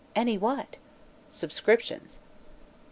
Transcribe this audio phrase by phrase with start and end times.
[0.15, 0.77] "Any what?"
[1.29, 2.21] "Subscriptions."